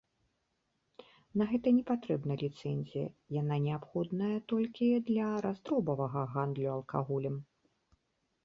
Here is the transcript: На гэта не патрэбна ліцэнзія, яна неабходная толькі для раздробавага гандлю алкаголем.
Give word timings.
На 1.41 1.45
гэта 1.51 1.73
не 1.79 1.83
патрэбна 1.89 2.37
ліцэнзія, 2.43 3.05
яна 3.41 3.55
неабходная 3.67 4.33
толькі 4.55 4.87
для 5.11 5.27
раздробавага 5.47 6.21
гандлю 6.33 6.67
алкаголем. 6.79 7.35